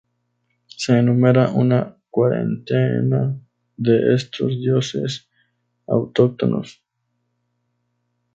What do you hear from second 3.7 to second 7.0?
de estos dioses autóctonos.